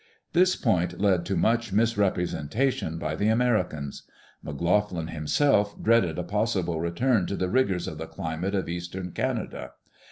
This 0.33 0.55
point 0.55 0.99
led 0.99 1.27
to 1.27 1.35
much 1.35 1.71
misrepresentation 1.71 2.97
by 2.97 3.15
the 3.15 3.29
Amer 3.29 3.63
icans. 3.63 4.01
McLoughlin 4.43 5.09
himself 5.11 5.79
dreaded 5.79 6.17
a 6.17 6.23
possible 6.23 6.79
return 6.79 7.27
to 7.27 7.35
the 7.35 7.49
rigors 7.49 7.87
of 7.87 7.99
the 7.99 8.07
climate 8.07 8.55
of 8.55 8.67
eastern 8.67 9.11
Canada. 9.11 9.73